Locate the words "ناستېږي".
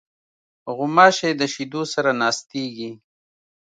2.21-2.91